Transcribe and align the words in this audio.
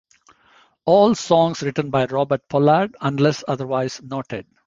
All 0.85 1.13
songs 1.13 1.61
written 1.61 1.91
by 1.91 2.05
Robert 2.07 2.49
Pollard 2.49 2.95
unless 3.01 3.43
otherwise 3.47 4.01
noted. 4.01 4.47